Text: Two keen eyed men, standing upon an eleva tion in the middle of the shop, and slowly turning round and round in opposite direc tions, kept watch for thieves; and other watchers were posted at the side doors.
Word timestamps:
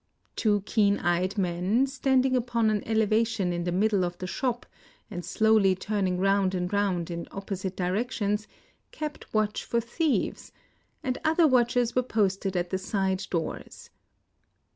Two 0.35 0.61
keen 0.61 0.97
eyed 0.97 1.37
men, 1.37 1.85
standing 1.85 2.35
upon 2.35 2.71
an 2.71 2.81
eleva 2.87 3.23
tion 3.27 3.53
in 3.53 3.65
the 3.65 3.71
middle 3.71 4.03
of 4.03 4.17
the 4.17 4.25
shop, 4.25 4.65
and 5.11 5.23
slowly 5.23 5.75
turning 5.75 6.17
round 6.19 6.55
and 6.55 6.73
round 6.73 7.11
in 7.11 7.27
opposite 7.29 7.77
direc 7.77 8.09
tions, 8.09 8.47
kept 8.91 9.31
watch 9.31 9.63
for 9.63 9.79
thieves; 9.79 10.51
and 11.03 11.19
other 11.23 11.45
watchers 11.47 11.93
were 11.95 12.01
posted 12.01 12.57
at 12.57 12.71
the 12.71 12.79
side 12.79 13.23
doors. 13.29 13.91